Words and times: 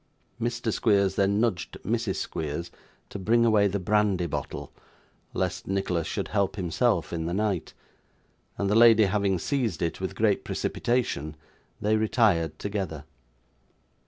Mr. 0.41 0.73
Squeers 0.73 1.13
then 1.13 1.39
nudged 1.39 1.77
Mrs. 1.85 2.15
Squeers 2.15 2.71
to 3.09 3.19
bring 3.19 3.45
away 3.45 3.67
the 3.67 3.77
brandy 3.77 4.25
bottle, 4.25 4.71
lest 5.31 5.67
Nicholas 5.67 6.07
should 6.07 6.29
help 6.29 6.55
himself 6.55 7.13
in 7.13 7.27
the 7.27 7.35
night; 7.35 7.75
and 8.57 8.67
the 8.67 8.73
lady 8.73 9.03
having 9.03 9.37
seized 9.37 9.79
it 9.83 10.01
with 10.01 10.15
great 10.15 10.43
precipitation, 10.43 11.35
they 11.79 11.97
retired 11.97 12.57
together. 12.57 13.03